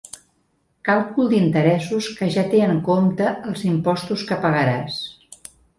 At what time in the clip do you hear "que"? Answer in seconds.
2.21-2.31, 4.33-4.45